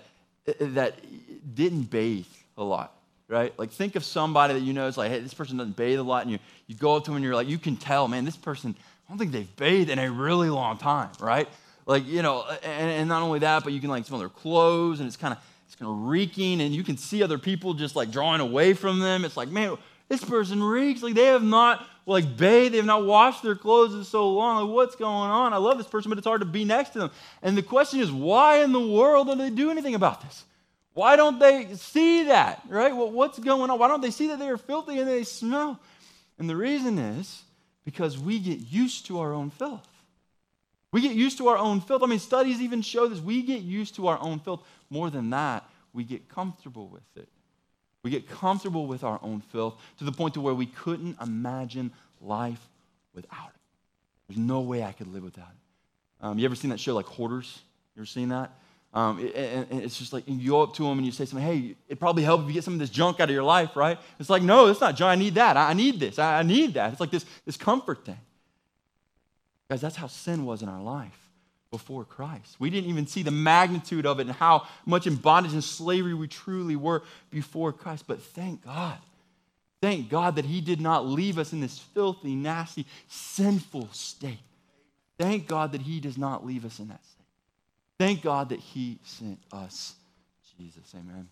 [0.60, 0.94] that
[1.54, 2.26] didn't bathe
[2.58, 2.92] a lot
[3.28, 3.52] right?
[3.58, 6.02] Like think of somebody that you know is like, hey, this person doesn't bathe a
[6.02, 8.24] lot, and you, you go up to them and you're like, you can tell, man,
[8.24, 11.48] this person, I don't think they've bathed in a really long time, right?
[11.86, 15.00] Like, you know, and, and not only that, but you can like smell their clothes
[15.00, 17.96] and it's kind of it's kind of reeking, and you can see other people just
[17.96, 19.24] like drawing away from them.
[19.24, 19.76] It's like, man,
[20.08, 21.02] this person reeks.
[21.02, 24.64] Like they have not like bathed, they have not washed their clothes in so long.
[24.64, 25.52] Like, what's going on?
[25.52, 27.10] I love this person, but it's hard to be next to them.
[27.42, 30.44] And the question is, why in the world don't they do anything about this?
[30.94, 32.94] Why don't they see that, right?
[32.94, 33.78] Well, what's going on?
[33.78, 35.80] Why don't they see that they are filthy and they smell?
[36.38, 37.42] And the reason is
[37.84, 39.86] because we get used to our own filth.
[40.92, 42.02] We get used to our own filth.
[42.02, 43.20] I mean, studies even show this.
[43.20, 44.62] We get used to our own filth.
[44.88, 47.28] More than that, we get comfortable with it.
[48.02, 51.92] We get comfortable with our own filth to the point to where we couldn't imagine
[52.20, 52.68] life
[53.14, 53.60] without it.
[54.28, 56.24] There's no way I could live without it.
[56.24, 57.60] Um, you ever seen that show like Hoarders?
[57.94, 58.52] You ever seen that?
[58.94, 61.46] Um, it, and it's just like you go up to them and you say something,
[61.46, 63.76] hey, it probably help if you get some of this junk out of your life,
[63.76, 63.98] right?
[64.18, 65.10] It's like, no, it's not junk.
[65.10, 65.56] I need that.
[65.56, 66.18] I need this.
[66.18, 66.92] I need that.
[66.92, 68.18] It's like this, this comfort thing.
[69.68, 71.25] Guys, that's how sin was in our life
[71.76, 72.56] before Christ.
[72.58, 76.14] We didn't even see the magnitude of it and how much in bondage and slavery
[76.14, 78.04] we truly were before Christ.
[78.06, 78.98] But thank God.
[79.82, 84.38] Thank God that He did not leave us in this filthy, nasty, sinful state.
[85.18, 87.26] Thank God that He does not leave us in that state.
[87.98, 89.96] Thank God that He sent us
[90.58, 90.94] Jesus.
[90.94, 91.28] Amen.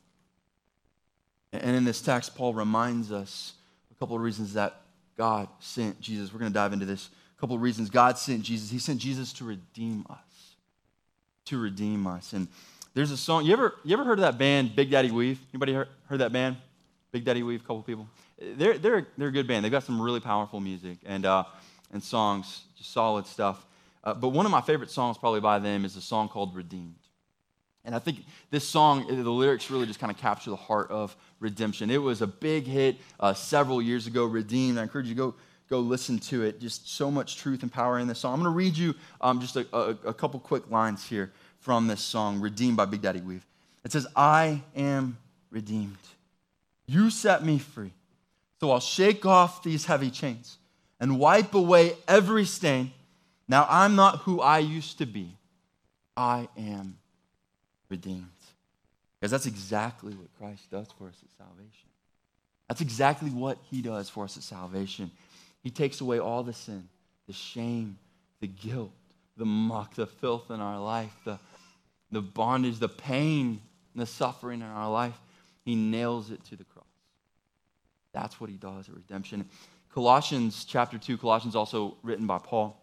[1.53, 3.55] And in this text, Paul reminds us
[3.91, 4.83] a couple of reasons that
[5.17, 6.33] God sent Jesus.
[6.33, 7.09] We're going to dive into this.
[7.37, 8.71] A couple of reasons God sent Jesus.
[8.71, 10.19] He sent Jesus to redeem us.
[11.47, 12.33] To redeem us.
[12.33, 12.49] And
[12.95, 13.45] there's a song.
[13.45, 15.39] You ever, you ever heard of that band, Big Daddy Weave?
[15.53, 16.57] Anybody heard, heard that band?
[17.13, 18.09] Big Daddy Weave, a couple people.
[18.41, 19.65] They're, they're, they're a good band.
[19.65, 21.45] They've got some really powerful music and, uh,
[21.93, 23.67] and songs, just solid stuff.
[24.03, 26.95] Uh, but one of my favorite songs, probably by them, is a song called Redeemed.
[27.85, 31.15] And I think this song, the lyrics really just kind of capture the heart of
[31.41, 31.91] redemption.
[31.91, 34.79] It was a big hit uh, several years ago, Redeemed.
[34.79, 35.35] I encourage you to go,
[35.69, 36.61] go listen to it.
[36.61, 38.35] Just so much truth and power in this song.
[38.35, 41.87] I'm going to read you um, just a, a, a couple quick lines here from
[41.87, 43.47] this song, Redeemed by Big Daddy Weave.
[43.85, 45.19] It says, I am
[45.51, 45.97] redeemed.
[46.87, 47.93] You set me free.
[48.61, 50.59] So I'll shake off these heavy chains
[51.01, 52.93] and wipe away every stain
[53.49, 55.37] now, I'm not who I used to be.
[56.17, 56.97] I am
[57.89, 58.27] redeemed.
[59.21, 61.89] Because that's exactly what Christ does for us at salvation.
[62.69, 65.11] That's exactly what he does for us at salvation.
[65.65, 66.89] He takes away all the sin,
[67.27, 67.99] the shame,
[68.41, 68.93] the guilt,
[69.39, 71.39] the muck, the filth in our life, the,
[72.13, 73.63] the bondage, the pain,
[73.97, 75.19] the suffering in our life.
[75.65, 76.85] He nails it to the cross.
[78.13, 79.47] That's what he does at redemption.
[79.93, 82.79] Colossians chapter 2, Colossians also written by Paul.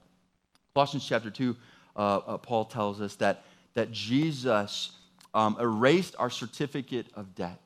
[0.74, 1.56] Colossians chapter 2,
[1.96, 3.44] uh, uh, Paul tells us that,
[3.76, 4.92] that Jesus
[5.36, 7.60] um, erased our certificate of debt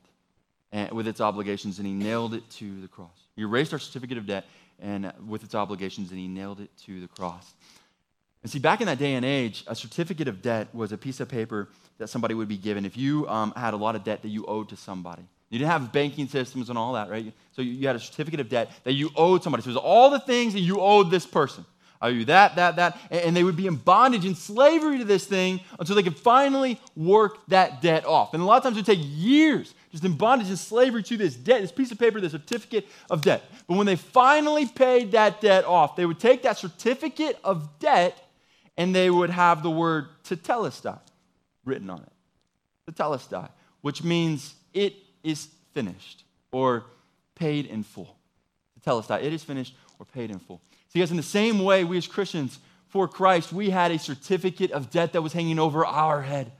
[0.72, 3.28] and, with its obligations and he nailed it to the cross.
[3.34, 4.46] He erased our certificate of debt
[4.80, 7.54] and with its obligations and he nailed it to the cross.
[8.42, 11.18] And see, back in that day and age, a certificate of debt was a piece
[11.20, 14.22] of paper that somebody would be given if you um, had a lot of debt
[14.22, 15.22] that you owed to somebody.
[15.48, 17.32] You didn't have banking systems and all that, right?
[17.52, 19.62] So you had a certificate of debt that you owed somebody.
[19.62, 21.64] So it was all the things that you owed this person.
[22.00, 22.98] Are you that, that, that?
[23.10, 26.80] And they would be in bondage and slavery to this thing until they could finally
[26.94, 28.34] work that debt off.
[28.34, 31.16] And a lot of times it would take years just in bondage and slavery to
[31.16, 33.42] this debt, this piece of paper, this certificate of debt.
[33.66, 38.22] But when they finally paid that debt off, they would take that certificate of debt
[38.76, 40.98] and they would have the word tetelestai
[41.64, 42.92] written on it.
[42.92, 43.48] Tetelestai,
[43.80, 46.84] which means it is finished or
[47.34, 48.18] paid in full.
[48.84, 50.60] Tetelestai, it is finished or paid in full.
[50.88, 54.72] See, guys, in the same way, we as Christians, for Christ, we had a certificate
[54.72, 56.52] of debt that was hanging over our head.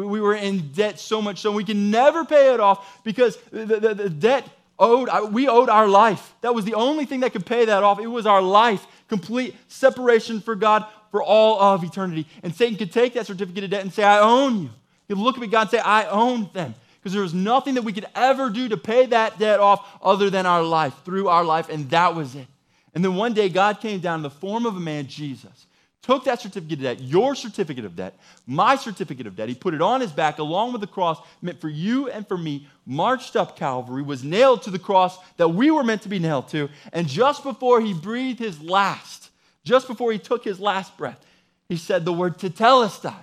[0.00, 3.36] We, we were in debt so much so we can never pay it off because
[3.50, 6.34] the, the, the debt owed, we owed our life.
[6.40, 8.00] That was the only thing that could pay that off.
[8.00, 12.26] It was our life, complete separation for God for all of eternity.
[12.42, 14.70] And Satan could take that certificate of debt and say, I own you.
[15.06, 16.74] He could look at God and say, I own them.
[16.98, 20.30] Because there was nothing that we could ever do to pay that debt off other
[20.30, 22.46] than our life, through our life, and that was it.
[22.94, 25.66] And then one day, God came down in the form of a man, Jesus,
[26.02, 29.48] took that certificate of debt, your certificate of debt, my certificate of debt.
[29.48, 32.38] He put it on his back along with the cross meant for you and for
[32.38, 36.18] me, marched up Calvary, was nailed to the cross that we were meant to be
[36.18, 36.68] nailed to.
[36.92, 39.30] And just before he breathed his last,
[39.64, 41.24] just before he took his last breath,
[41.68, 43.14] he said the word to tetelestai.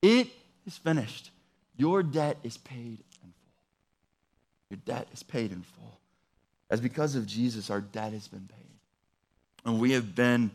[0.00, 0.28] It
[0.64, 1.30] is finished.
[1.76, 3.34] Your debt is paid in full.
[4.70, 5.98] Your debt is paid in full.
[6.70, 8.66] As because of Jesus, our debt has been paid
[9.66, 10.50] and we have been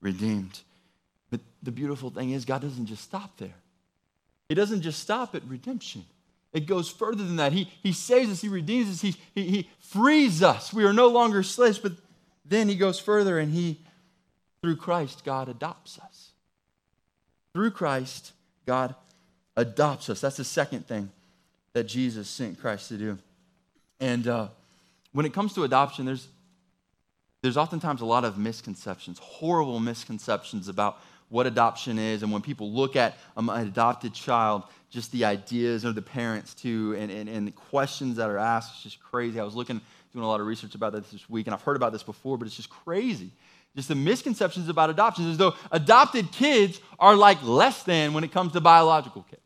[0.00, 0.60] redeemed.
[1.62, 3.54] The beautiful thing is, God doesn't just stop there.
[4.48, 6.04] He doesn't just stop at redemption.
[6.52, 7.52] It goes further than that.
[7.52, 10.72] He, he saves us, He redeems us, he, he, he frees us.
[10.72, 11.92] We are no longer slaves, but
[12.44, 13.78] then He goes further and He,
[14.62, 16.30] through Christ, God adopts us.
[17.52, 18.32] Through Christ,
[18.66, 18.94] God
[19.56, 20.20] adopts us.
[20.20, 21.10] That's the second thing
[21.74, 23.18] that Jesus sent Christ to do.
[24.00, 24.48] And uh,
[25.12, 26.28] when it comes to adoption, there's
[27.42, 32.22] there's oftentimes a lot of misconceptions, horrible misconceptions about what adoption is.
[32.22, 36.54] And when people look at um, an adopted child, just the ideas of the parents,
[36.54, 39.38] too, and, and, and the questions that are asked, it's just crazy.
[39.38, 39.80] I was looking,
[40.12, 42.38] doing a lot of research about this this week, and I've heard about this before,
[42.38, 43.30] but it's just crazy.
[43.76, 48.32] Just the misconceptions about adoption, as though adopted kids are like less than when it
[48.32, 49.42] comes to biological kids.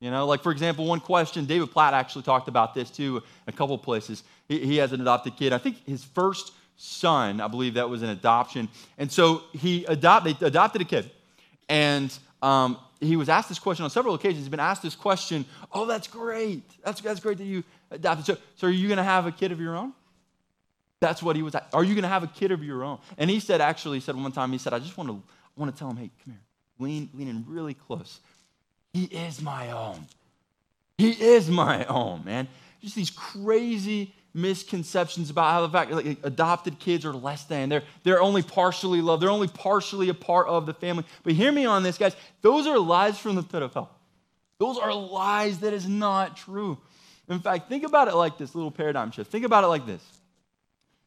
[0.00, 3.52] You know, like for example, one question, David Platt actually talked about this too, a
[3.52, 4.22] couple places.
[4.48, 5.52] He, he has an adopted kid.
[5.52, 7.40] I think his first son.
[7.40, 8.68] I believe that was an adoption.
[8.98, 11.10] And so he adopt, they adopted a kid.
[11.68, 14.40] And um, he was asked this question on several occasions.
[14.40, 16.62] He's been asked this question Oh, that's great.
[16.84, 18.26] That's, that's great that you adopted.
[18.26, 19.92] So, so are you going to have a kid of your own?
[21.00, 21.54] That's what he was.
[21.72, 22.98] Are you going to have a kid of your own?
[23.18, 25.60] And he said, actually, he said one time, he said, I just want to, I
[25.60, 26.42] want to tell him, hey, come here.
[26.78, 28.20] Lean, lean in really close.
[28.92, 30.06] He is my own.
[30.96, 32.48] He is my own, man.
[32.80, 37.68] Just these crazy misconceptions about how the fact like, adopted kids are less than.
[37.68, 39.22] They're, they're only partially loved.
[39.22, 41.04] They're only partially a part of the family.
[41.22, 42.16] But hear me on this, guys.
[42.42, 43.90] Those are lies from the pit of hell.
[44.58, 46.78] Those are lies that is not true.
[47.28, 49.30] In fact, think about it like this little paradigm shift.
[49.30, 50.02] Think about it like this.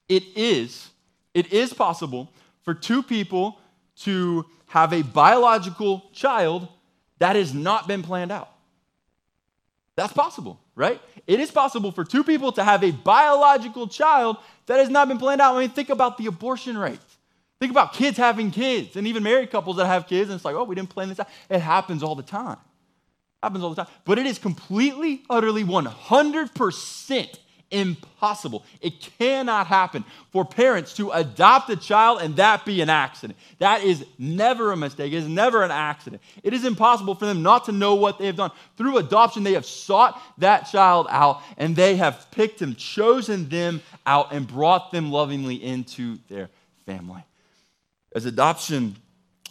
[0.09, 0.89] It is,
[1.33, 2.31] it is possible
[2.63, 3.59] for two people
[3.97, 6.67] to have a biological child
[7.19, 8.49] that has not been planned out.
[9.95, 11.01] That's possible, right?
[11.27, 15.17] It is possible for two people to have a biological child that has not been
[15.17, 15.55] planned out.
[15.55, 16.99] I mean, think about the abortion rate.
[17.59, 20.55] Think about kids having kids and even married couples that have kids, and it's like,
[20.55, 21.27] oh, we didn't plan this out.
[21.49, 22.53] It happens all the time.
[22.53, 23.91] It happens all the time.
[24.05, 27.37] But it is completely, utterly, 100%
[27.71, 28.65] impossible.
[28.81, 33.37] It cannot happen for parents to adopt a child and that be an accident.
[33.59, 35.13] That is never a mistake.
[35.13, 36.21] It is never an accident.
[36.43, 38.51] It is impossible for them not to know what they have done.
[38.77, 43.81] Through adoption, they have sought that child out and they have picked them, chosen them
[44.05, 46.49] out, and brought them lovingly into their
[46.85, 47.23] family.
[48.15, 48.95] As adoption,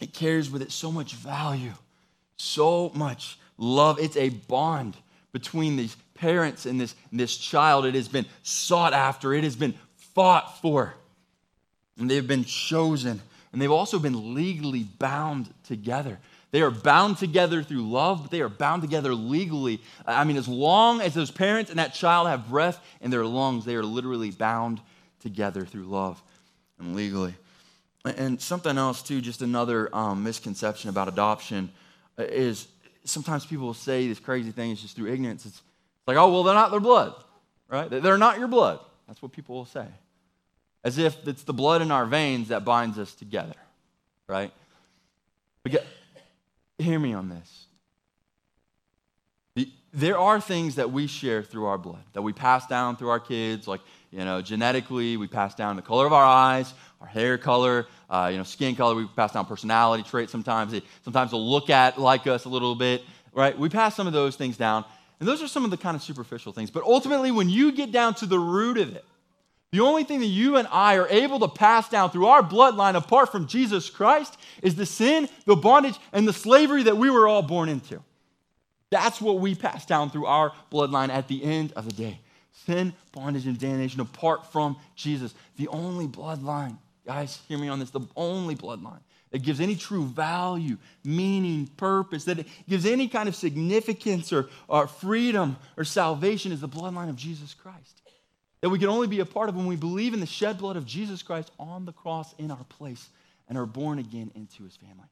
[0.01, 1.73] it carries with it so much value,
[2.37, 3.99] so much love.
[3.99, 4.97] It's a bond
[5.33, 7.87] between these parents and this, this child.
[7.87, 9.75] It has been sought after, it has been
[10.15, 10.95] fought for.
[11.99, 13.21] And they've been chosen.
[13.53, 16.19] And they've also been legally bound together.
[16.51, 19.81] They are bound together through love, but they are bound together legally.
[20.07, 23.65] I mean, as long as those parents and that child have breath in their lungs,
[23.65, 24.81] they are literally bound
[25.21, 26.23] together through love
[26.79, 27.35] and legally.
[28.05, 31.71] And something else, too, just another um, misconception about adoption
[32.19, 32.69] uh, is
[33.05, 35.47] sometimes people will say this crazy thing is just through ignorance.
[35.47, 35.63] It's
[36.07, 37.15] like, oh, well, they're not their blood,
[37.69, 37.91] right?
[37.91, 38.81] They're not your blood.
[39.07, 39.87] That's what people will say.
[40.85, 43.57] As if it's the blood in our veins that binds us together,
[44.29, 44.53] right?
[45.65, 45.81] Because,
[46.79, 47.67] hear me on this.
[49.57, 53.09] The, there are things that we share through our blood, that we pass down through
[53.09, 53.81] our kids, like,
[54.13, 58.29] you know, genetically, we pass down the color of our eyes, our hair color, uh,
[58.31, 58.95] you know, skin color.
[58.95, 60.73] We pass down personality traits sometimes.
[60.73, 63.59] They, sometimes they'll look at like us a little bit, right?
[63.59, 64.85] We pass some of those things down.
[65.19, 66.71] And those are some of the kind of superficial things.
[66.71, 69.05] But ultimately, when you get down to the root of it,
[69.73, 72.95] the only thing that you and I are able to pass down through our bloodline
[72.95, 77.27] apart from Jesus Christ is the sin, the bondage, and the slavery that we were
[77.27, 78.03] all born into.
[78.91, 82.21] That's what we pass down through our bloodline at the end of the day.
[82.65, 85.35] Sin, bondage, and damnation apart from Jesus.
[85.57, 90.05] The only bloodline, guys, hear me on this, the only bloodline that gives any true
[90.05, 96.53] value, meaning, purpose, that it gives any kind of significance or, or freedom or salvation
[96.53, 98.03] is the bloodline of Jesus Christ.
[98.61, 100.77] That we can only be a part of when we believe in the shed blood
[100.77, 103.09] of Jesus Christ on the cross in our place
[103.49, 105.09] and are born again into his family.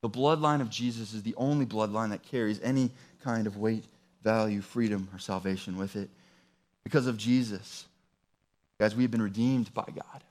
[0.00, 2.90] The bloodline of Jesus is the only bloodline that carries any
[3.22, 3.84] kind of weight,
[4.22, 6.10] value, freedom, or salvation with it.
[6.82, 7.86] Because of Jesus,
[8.78, 10.22] guys, we have been redeemed by God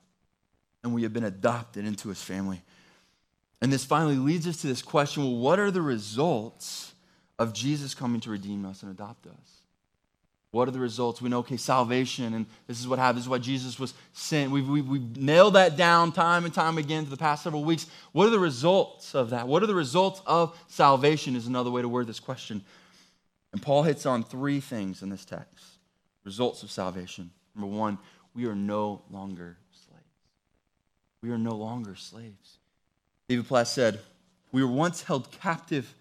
[0.83, 2.61] and we have been adopted into his family.
[3.63, 6.93] And this finally leads us to this question well, what are the results
[7.39, 9.61] of Jesus coming to redeem us and adopt us?
[10.51, 11.21] What are the results?
[11.21, 13.19] We know, okay, salvation, and this is what happened.
[13.19, 14.51] This is why Jesus was sent.
[14.51, 17.87] We've, we've, we've nailed that down time and time again for the past several weeks.
[18.11, 19.47] What are the results of that?
[19.47, 21.37] What are the results of salvation?
[21.37, 22.65] Is another way to word this question.
[23.53, 25.65] And Paul hits on three things in this text
[26.25, 27.31] results of salvation.
[27.55, 27.97] Number one,
[28.35, 30.03] we are no longer slaves.
[31.21, 32.57] We are no longer slaves.
[33.27, 33.99] David Platt said,
[34.51, 35.93] We were once held captive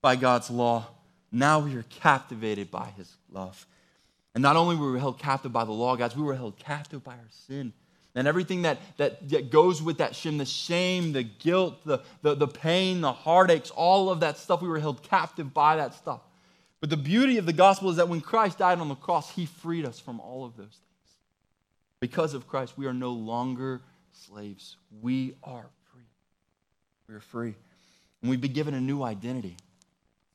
[0.00, 0.86] by God's law.
[1.30, 3.66] Now we are captivated by his love.
[4.34, 7.04] And not only were we held captive by the law, guys, we were held captive
[7.04, 7.72] by our sin.
[8.16, 12.34] And everything that, that, that goes with that sin the shame, the guilt, the, the,
[12.34, 16.20] the pain, the heartaches, all of that stuff, we were held captive by that stuff.
[16.80, 19.46] But the beauty of the gospel is that when Christ died on the cross, he
[19.46, 21.16] freed us from all of those things.
[21.98, 23.80] Because of Christ, we are no longer
[24.12, 24.76] slaves.
[25.00, 25.66] We are
[27.08, 27.54] we are free.
[28.22, 29.56] And we've been given a new identity.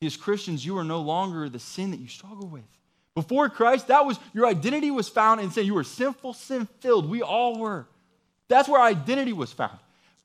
[0.01, 2.63] As Christians, you are no longer the sin that you struggle with.
[3.15, 5.65] Before Christ, that was your identity was found in sin.
[5.65, 7.09] You were sinful, sin filled.
[7.09, 7.85] We all were.
[8.47, 9.77] That's where identity was found.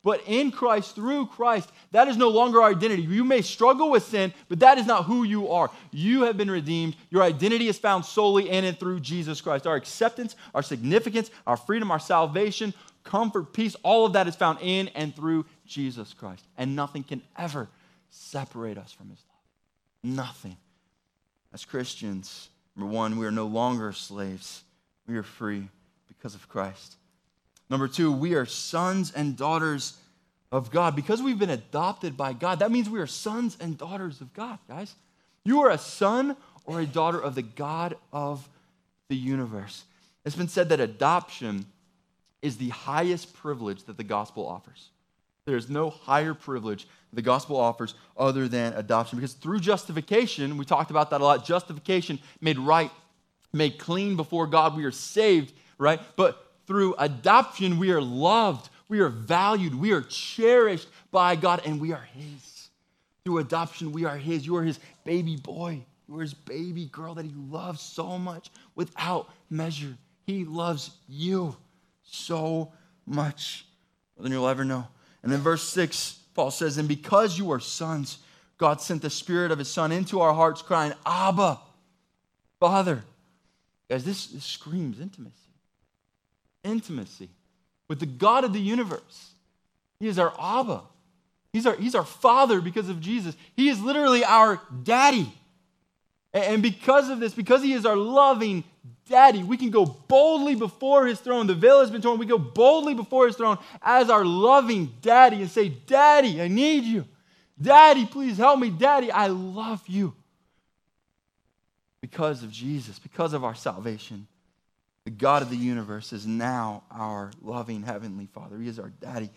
[0.05, 3.03] But in Christ, through Christ, that is no longer our identity.
[3.03, 5.71] You may struggle with sin, but that is not who you are.
[5.93, 6.95] You have been redeemed.
[7.09, 9.67] Your identity is found solely in and through Jesus Christ.
[9.67, 14.59] Our acceptance, our significance, our freedom, our salvation, comfort, peace, all of that is found
[14.61, 16.45] in and through Jesus Christ.
[16.57, 17.69] And nothing can ever
[18.11, 20.17] separate us from his love.
[20.17, 20.57] Nothing.
[21.53, 24.63] As Christians, number one, we are no longer slaves,
[25.07, 25.69] we are free
[26.09, 26.97] because of Christ.
[27.71, 29.95] Number two, we are sons and daughters
[30.53, 30.95] of God.
[30.95, 34.59] Because we've been adopted by God, that means we are sons and daughters of God,
[34.69, 34.95] guys.
[35.45, 38.49] You are a son or a daughter of the God of
[39.09, 39.85] the universe.
[40.25, 41.67] It's been said that adoption
[42.45, 44.91] is the highest privilege that the gospel offers.
[45.47, 49.19] There's no higher privilege the gospel offers other than adoption.
[49.19, 52.91] Because through justification, we talked about that a lot, justification made right,
[53.55, 56.01] made clean before God, we are saved, right?
[56.17, 61.81] But through adoption, we are loved, we are valued, we are cherished by God, and
[61.81, 62.69] we are His.
[63.25, 64.45] Through adoption, we are His.
[64.45, 65.83] You are His baby boy.
[66.09, 69.97] You are His baby girl that He loves so much without measure.
[70.27, 71.57] He loves you
[72.05, 72.73] so
[73.07, 73.67] much
[74.17, 74.87] more than you'll ever know.
[75.23, 78.19] And then verse 6, Paul says, And because you are sons,
[78.59, 81.59] God sent the Spirit of His Son into our hearts, crying, Abba,
[82.61, 83.05] Father.
[83.89, 85.35] Guys, this, this screams intimacy.
[86.63, 87.31] Intimacy
[87.89, 89.33] with the God of the universe.
[90.01, 90.83] He is our Abba.
[91.53, 93.37] He's our, he's our Father because of Jesus.
[93.57, 95.33] He is literally our daddy.
[96.33, 98.65] And because of this, because He is our loving
[99.09, 101.47] daddy, we can go boldly before his throne.
[101.47, 102.19] The veil has been torn.
[102.19, 106.85] We go boldly before his throne as our loving daddy and say, Daddy, I need
[106.85, 107.05] you.
[107.61, 108.71] Daddy, please help me.
[108.71, 110.15] Daddy, I love you.
[112.01, 114.27] Because of Jesus, because of our salvation,
[115.05, 118.59] the God of the universe is now our loving heavenly Father.
[118.59, 119.31] He is our daddy.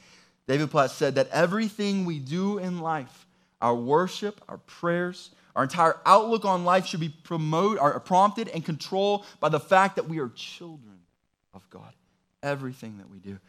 [0.47, 3.25] David Platt said that everything we do in life,
[3.61, 8.63] our worship, our prayers, our entire outlook on life should be promoted, or prompted and
[8.63, 10.99] controlled by the fact that we are children
[11.51, 11.91] of God.
[12.43, 13.39] Everything that we do.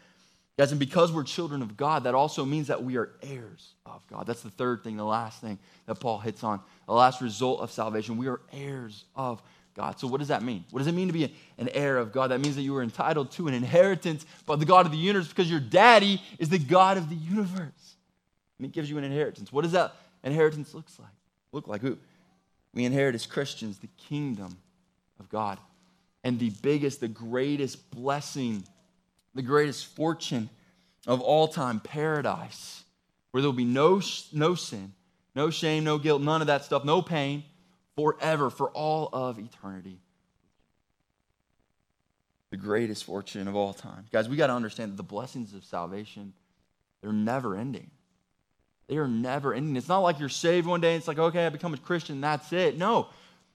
[0.57, 4.05] Guys, and because we're children of God, that also means that we are heirs of
[4.07, 4.27] God.
[4.27, 6.61] That's the third thing, the last thing that Paul hits on.
[6.87, 8.17] The last result of salvation.
[8.17, 9.43] We are heirs of
[9.77, 10.01] God.
[10.01, 10.65] So, what does that mean?
[10.71, 11.25] What does it mean to be
[11.59, 12.31] an heir of God?
[12.31, 15.29] That means that you are entitled to an inheritance by the God of the universe
[15.29, 17.97] because your daddy is the God of the universe.
[18.59, 19.53] and he gives you an inheritance.
[19.53, 19.95] What does that
[20.25, 21.11] inheritance looks like?
[21.53, 21.99] Look like who?
[22.75, 24.59] We inherit as Christians the kingdom
[25.19, 25.59] of God.
[26.25, 28.65] And the biggest, the greatest blessing,
[29.35, 30.51] the greatest fortune
[31.07, 32.85] of all time, paradise,
[33.31, 34.01] where there'll be no,
[34.33, 34.93] no sin,
[35.35, 37.45] no shame, no guilt, none of that stuff, no pain,
[37.97, 40.01] forever, for all of eternity.
[42.51, 44.07] The greatest fortune of all time.
[44.11, 46.33] Guys, we got to understand that the blessings of salvation,
[47.01, 47.91] they're never ending.
[48.89, 49.77] They are never ending.
[49.77, 52.21] It's not like you're saved one day and it's like, okay, I become a Christian,
[52.21, 52.77] that's it.
[52.77, 53.09] No.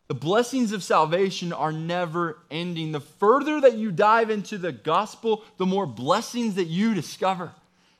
[0.07, 2.91] The blessings of salvation are never ending.
[2.91, 7.51] The further that you dive into the gospel, the more blessings that you discover.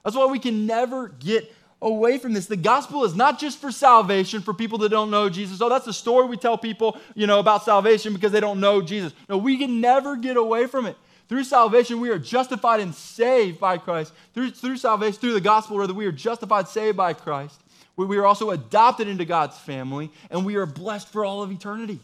[0.04, 2.46] That's why we can never get away from this.
[2.46, 5.62] The gospel is not just for salvation for people that don't know Jesus.
[5.62, 8.82] Oh, that's the story we tell people, you know, about salvation because they don't know
[8.82, 9.14] Jesus.
[9.30, 10.98] No, we can never get away from it.
[11.30, 14.14] Through salvation, we are justified and saved by Christ.
[14.34, 17.62] Through, through salvation, through the gospel, rather, we are justified, saved by Christ.
[17.96, 21.52] We, we are also adopted into God's family, and we are blessed for all of
[21.52, 22.00] eternity.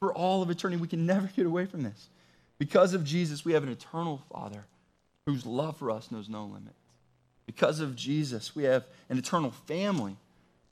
[0.00, 0.80] For all of eternity.
[0.80, 2.08] We can never get away from this.
[2.58, 4.64] Because of Jesus, we have an eternal Father
[5.26, 6.74] whose love for us knows no limits.
[7.44, 10.16] Because of Jesus, we have an eternal family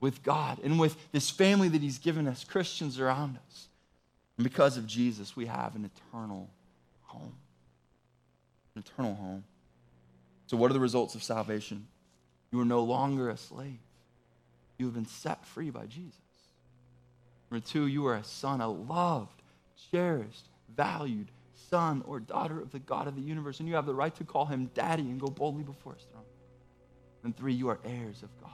[0.00, 3.68] with God and with this family that He's given us, Christians around us.
[4.36, 6.48] And because of Jesus, we have an eternal
[7.02, 7.34] home.
[8.74, 9.44] An eternal home.
[10.46, 11.86] So, what are the results of salvation?
[12.50, 13.78] You are no longer a slave,
[14.78, 16.20] you have been set free by Jesus.
[17.50, 19.42] Number two, you are a son, a loved,
[19.90, 21.28] cherished, valued
[21.70, 24.24] son or daughter of the God of the universe, and you have the right to
[24.24, 26.24] call him daddy and go boldly before his throne.
[27.22, 28.50] And three, you are heirs of God,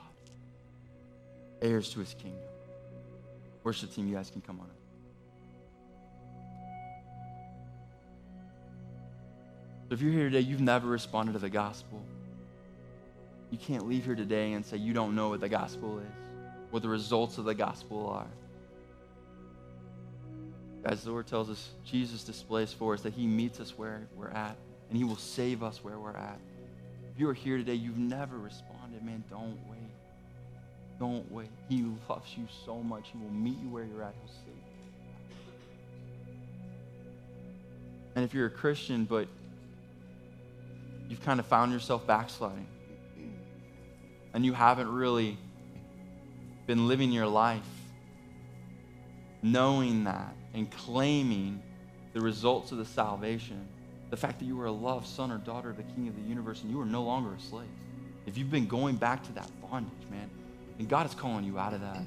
[1.61, 2.41] heirs to his kingdom.
[3.63, 4.67] Worship team, you guys can come on
[9.91, 12.01] So if you're here today, you've never responded to the gospel.
[13.49, 16.13] You can't leave here today and say you don't know what the gospel is,
[16.69, 18.27] what the results of the gospel are.
[20.81, 24.29] Guys, the Lord tells us, Jesus displays for us that He meets us where we're
[24.29, 24.55] at,
[24.87, 26.39] and He will save us where we're at.
[27.13, 29.91] If you are here today, you've never responded, man, don't wait.
[30.99, 31.49] Don't wait.
[31.67, 33.09] He loves you so much.
[33.11, 34.13] He will meet you where you're at.
[34.23, 35.43] He'll save you.
[38.15, 39.27] And if you're a Christian, but
[41.11, 42.67] you've kind of found yourself backsliding,
[44.33, 45.37] and you haven't really
[46.65, 47.61] been living your life
[49.43, 51.61] knowing that and claiming
[52.13, 53.67] the results of the salvation,
[54.09, 56.21] the fact that you are a loved son or daughter of the King of the
[56.21, 57.67] universe and you are no longer a slave.
[58.25, 60.29] If you've been going back to that bondage, man,
[60.79, 62.01] and God is calling you out of that,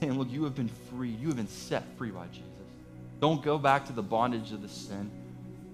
[0.00, 1.10] saying, Look, you have been free.
[1.10, 2.48] You have been set free by Jesus.
[3.20, 5.10] Don't go back to the bondage of the sin.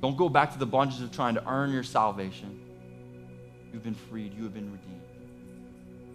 [0.01, 2.61] Don't go back to the bondage of trying to earn your salvation.
[3.73, 4.33] You've been freed.
[4.33, 5.03] You have been redeemed.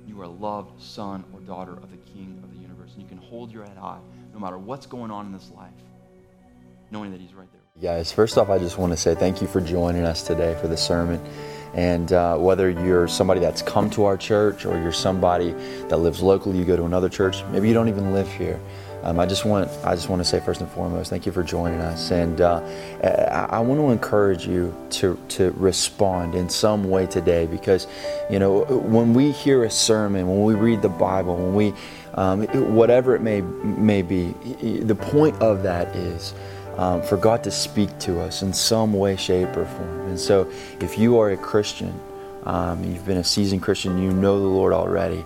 [0.07, 2.91] You are a loved son or daughter of the King of the universe.
[2.93, 3.99] And you can hold your head high
[4.33, 5.71] no matter what's going on in this life,
[6.91, 7.61] knowing that He's right there.
[7.81, 10.67] Guys, first off, I just want to say thank you for joining us today for
[10.67, 11.23] the sermon.
[11.73, 15.51] And uh, whether you're somebody that's come to our church or you're somebody
[15.89, 18.59] that lives locally, you go to another church, maybe you don't even live here.
[19.03, 21.43] Um, I just want I just want to say first and foremost, thank you for
[21.43, 22.61] joining us, and uh,
[23.03, 27.85] I, I, want to encourage you to to respond in some way today because,
[28.29, 31.73] you know, when we hear a sermon, when we read the Bible, when we
[32.13, 32.43] um,
[32.73, 34.31] whatever it may may be,
[34.61, 36.33] the point of that is
[36.77, 40.07] um, for God to speak to us in some way, shape, or form.
[40.07, 40.49] And so,
[40.79, 41.93] if you are a Christian,
[42.45, 45.25] um, you've been a seasoned Christian, you know the Lord already,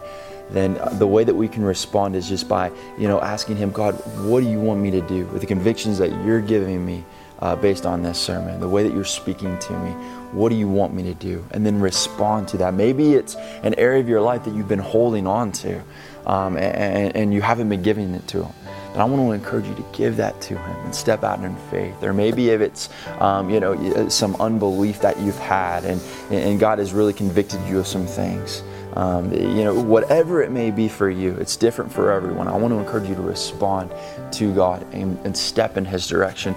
[0.51, 3.93] then the way that we can respond is just by, you know, asking Him, God,
[4.25, 7.03] what do you want me to do with the convictions that you're giving me
[7.39, 9.91] uh, based on this sermon, the way that you're speaking to me?
[10.31, 11.45] What do you want me to do?
[11.51, 12.73] And then respond to that.
[12.73, 15.81] Maybe it's an area of your life that you've been holding on to
[16.27, 18.53] um, and, and you haven't been giving it to Him.
[18.93, 21.55] And I want to encourage you to give that to Him and step out in
[21.71, 22.03] faith.
[22.03, 26.59] Or maybe if it's, um, you know, uh, some unbelief that you've had and, and
[26.59, 28.61] God has really convicted you of some things.
[28.97, 32.47] Um, you know, whatever it may be for you, it's different for everyone.
[32.47, 33.91] I want to encourage you to respond
[34.31, 36.55] to God and, and step in His direction.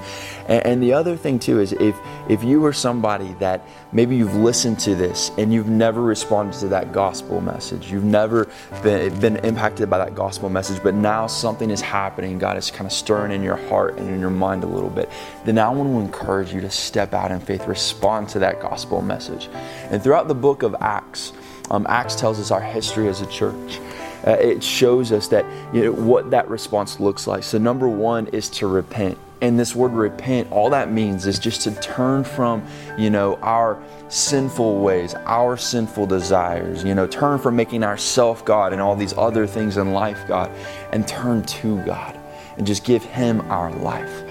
[0.48, 1.94] And, and, the other thing too is if
[2.30, 6.68] if you are somebody that maybe you've listened to this and you've never responded to
[6.68, 8.48] that gospel message, you've never
[8.82, 12.86] been, been impacted by that gospel message, but now something is happening, God is kind
[12.86, 15.10] of stirring in your heart and in your mind a little bit,
[15.44, 19.02] then I want to encourage you to step out in faith, respond to that gospel
[19.02, 19.50] message.
[19.90, 21.34] And throughout the book of Acts,
[21.70, 23.80] um, Acts tells us our history as a church.
[24.26, 25.44] Uh, it shows us that
[25.74, 27.42] you know what that response looks like.
[27.42, 29.18] So number one is to repent.
[29.42, 32.64] And this word repent, all that means is just to turn from,
[32.98, 38.72] you know, our sinful ways, our sinful desires, you know, turn from making ourself God
[38.72, 40.50] and all these other things in life God,
[40.92, 42.18] and turn to God
[42.58, 44.24] and just give Him our life.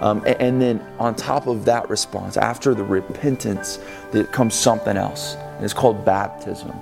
[0.00, 3.78] Um, and, and, then on top of that response, after the repentance,
[4.10, 5.36] there comes something else.
[5.36, 6.72] And it's called baptism.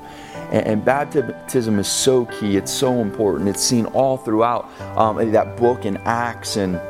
[0.50, 2.56] And, and, baptism is so key.
[2.56, 3.50] It's so important.
[3.50, 6.80] It's seen all throughout um, that book in Acts and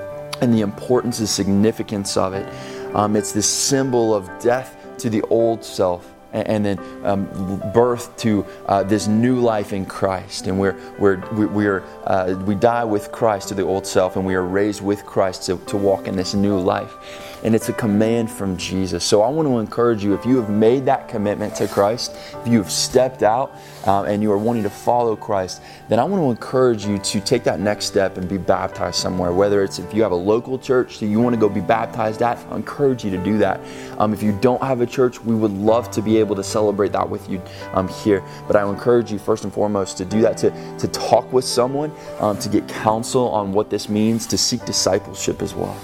[0.40, 2.46] and the importance and significance of it.
[2.94, 7.26] Um, it's this symbol of death to the old self and then um,
[7.72, 10.46] birth to uh, this new life in Christ.
[10.46, 14.34] And we're, we're, we're, uh, we die with Christ to the old self, and we
[14.34, 16.94] are raised with Christ to, to walk in this new life
[17.42, 19.04] and it's a command from Jesus.
[19.04, 22.48] So I want to encourage you if you have made that commitment to Christ, if
[22.48, 23.54] you have stepped out
[23.86, 27.20] uh, and you are wanting to follow Christ, then I want to encourage you to
[27.20, 29.32] take that next step and be baptized somewhere.
[29.32, 32.22] Whether it's if you have a local church that you want to go be baptized
[32.22, 33.60] at, I encourage you to do that.
[33.98, 36.92] Um, if you don't have a church, we would love to be able to celebrate
[36.92, 37.42] that with you
[37.72, 38.22] um, here.
[38.46, 41.92] But I encourage you first and foremost to do that, to, to talk with someone,
[42.20, 45.76] um, to get counsel on what this means, to seek discipleship as well.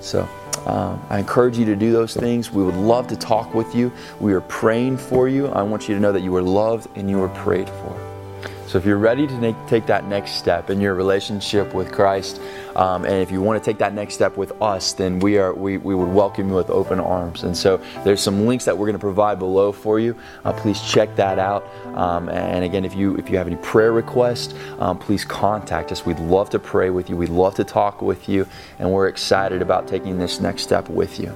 [0.00, 0.28] So,
[0.66, 2.50] um, I encourage you to do those things.
[2.50, 3.90] We would love to talk with you.
[4.20, 5.46] We are praying for you.
[5.48, 8.07] I want you to know that you are loved and you are prayed for.
[8.68, 12.38] So if you're ready to make, take that next step in your relationship with Christ,
[12.76, 15.54] um, and if you want to take that next step with us, then we are
[15.54, 17.44] we, we would welcome you with open arms.
[17.44, 20.14] And so there's some links that we're going to provide below for you.
[20.44, 21.66] Uh, please check that out.
[21.94, 26.04] Um, and again, if you if you have any prayer requests, um, please contact us.
[26.04, 27.16] We'd love to pray with you.
[27.16, 28.46] We'd love to talk with you,
[28.78, 31.34] and we're excited about taking this next step with you.